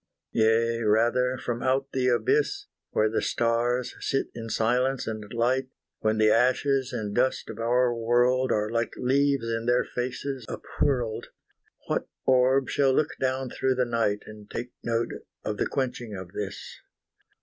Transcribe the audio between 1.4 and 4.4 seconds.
out the abyss, Where the stars sit